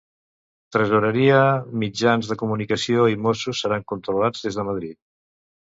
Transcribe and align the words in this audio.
Tresoreria, 0.75 1.41
mitjans 1.83 2.31
de 2.33 2.39
comunicació 2.41 3.07
i 3.13 3.21
Mossos 3.29 3.63
seran 3.67 3.87
controlats 3.95 4.49
des 4.51 4.61
de 4.61 4.69
Madrid. 4.75 5.01